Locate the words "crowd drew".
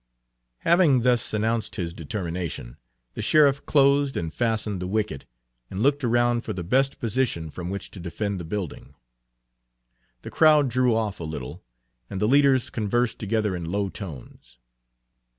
10.31-10.95